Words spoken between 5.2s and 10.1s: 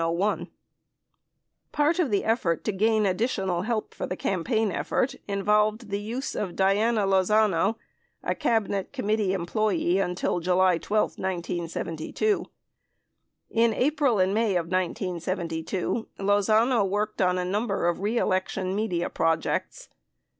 involved the use of Diana Lozano, a Cabinet Committee employee